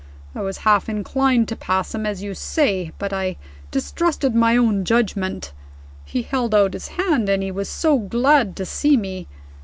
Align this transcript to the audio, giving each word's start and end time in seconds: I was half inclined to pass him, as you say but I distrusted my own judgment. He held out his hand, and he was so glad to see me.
I 0.33 0.41
was 0.41 0.57
half 0.65 0.89
inclined 0.89 1.47
to 1.49 1.55
pass 1.55 1.93
him, 1.93 2.07
as 2.07 2.23
you 2.23 2.33
say 2.33 2.91
but 2.97 3.13
I 3.13 3.37
distrusted 3.69 4.33
my 4.33 4.57
own 4.57 4.83
judgment. 4.83 5.53
He 6.05 6.23
held 6.23 6.55
out 6.55 6.73
his 6.73 6.87
hand, 6.87 7.29
and 7.29 7.43
he 7.43 7.51
was 7.51 7.69
so 7.69 7.99
glad 7.99 8.55
to 8.55 8.65
see 8.65 8.97
me. 8.97 9.27